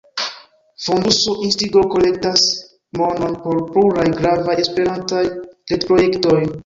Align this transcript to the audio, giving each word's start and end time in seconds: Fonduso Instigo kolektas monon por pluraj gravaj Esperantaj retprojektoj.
Fonduso 0.85 1.33
Instigo 1.47 1.83
kolektas 1.91 2.47
monon 3.01 3.37
por 3.45 3.61
pluraj 3.75 4.07
gravaj 4.17 4.57
Esperantaj 4.67 5.25
retprojektoj. 5.75 6.41